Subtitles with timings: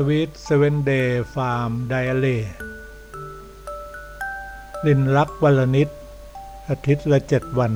[0.00, 2.38] Sweet Seven Day Farm Diary
[4.86, 5.88] ลินรักวลนิด
[6.68, 7.72] อาทิตย์ละเจ็ดวัน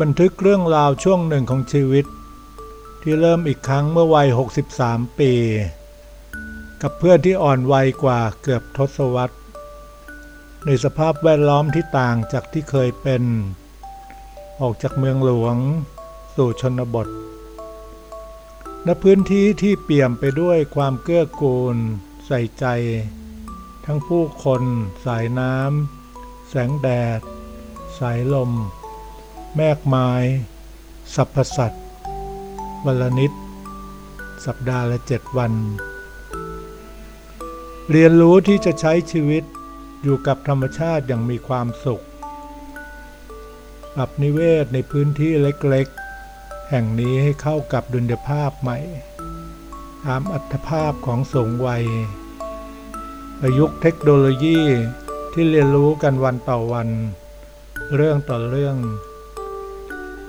[0.00, 2.06] บันทึกเรื่องราวช่วงหนึ่งของชีวิต
[3.02, 4.28] ที่เริ่มอีกครั้งเมื่อวัย
[4.74, 5.32] 63 ปี
[6.82, 9.36] กับเพื่อนที่อ่อนวัยกว่าเกือบทศวรรษ
[10.64, 13.22] ในสภาพแวดล้อมที่ต่างจากที่เคยเป็น
[14.60, 15.56] ออกจากเมืองหลวง
[16.36, 17.08] สู่ชนบท
[18.86, 21.76] ณพื้นที่ที่เปี่ยมไปด้วยความเกื้อกูล
[22.26, 22.66] ใส่ใจ
[23.84, 24.62] ทั้งผู้คน
[25.04, 26.88] สายน้ำแสงแด
[27.18, 27.20] ด
[27.98, 28.50] สายลม
[29.56, 30.10] แมกไม้
[31.14, 31.84] สรรพสัตว์
[32.84, 33.32] วันละนิด
[34.44, 35.52] สัปดาห์ละเจ็ดวัน
[37.90, 39.44] เรียนรู้ที่จะใช้ชีวิต
[40.02, 42.04] อยู่กับธรรมชาติอย่างมีความสุข
[43.94, 46.01] ปรับนิเวศในพื้นที่เล็กๆ
[46.74, 48.78] แห่งนี้ให้เข้ากับดุลยภาพใหม่
[50.04, 51.84] ตามอัตภาพของสูงวัย
[53.38, 54.60] ประยุกต์เทคโนโลยี
[55.32, 56.88] ที่เรียนรู้กันวันต่อวัน
[57.96, 58.76] เรื่องต่อเรื่อง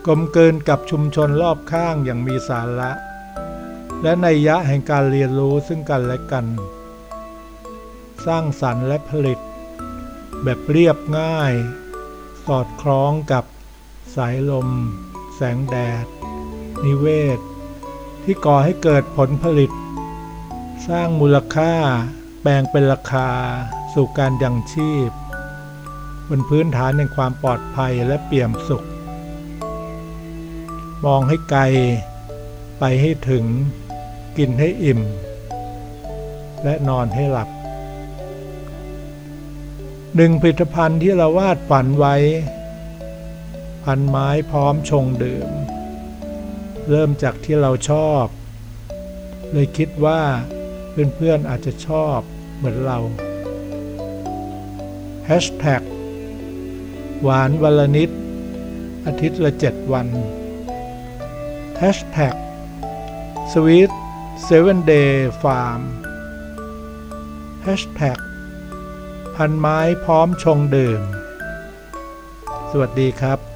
[0.05, 2.91] กลมเกินกับชุมชนรอบข้างอย่างมีสาระ
[4.01, 6.45] และในยยะแห่งการเรียนรู้ซึ่งกันและกัน
[8.25, 9.39] สร้างสรรค์และผลิต
[10.43, 11.53] แบบเรียบง่าย
[12.45, 13.45] สอดคล้องกับ
[14.15, 14.69] สายลม
[15.35, 16.07] แสงแดด
[16.85, 17.07] นิเว
[17.37, 17.39] ศ
[18.23, 19.71] ที่ก่อให้เกิดผลผลิต
[20.87, 21.73] สร้างมูลค่า
[22.41, 23.29] แปลงเป็นราคา
[23.93, 25.11] สู่การยังชีพ
[26.29, 28.85] บนพื้นฐานแห่งความปลอดภัยและเปี่ยมสุข
[31.05, 31.63] มองให้ไกล
[32.79, 33.45] ไปให้ถึง
[34.37, 35.01] กินให้อิ่ม
[36.63, 37.49] และนอนให้หลับ
[40.15, 42.15] หนึ่งผลิตภัณฑ์ที่เราวาดฝันไว้
[43.83, 45.49] พันไม้พร้อมชงดื่ม
[46.89, 48.25] เริ่มจากที่เราชอบ
[49.51, 50.21] เลยคิดว่า
[51.15, 52.19] เพื่อนๆอาจจะชอบ
[52.55, 52.99] เหมือนเรา
[55.29, 55.83] Hashtag
[57.21, 58.09] หวานวันละนิด
[59.05, 60.07] อาทิตย์ละเจ็ดวัน
[61.81, 62.35] Hashtag
[63.51, 63.91] Sweet
[64.47, 65.81] Seven Day Farm
[67.65, 68.19] Hashtag
[69.35, 71.01] พันไม้พร้อมชงดื่ม
[72.71, 73.52] สวัสดีครับ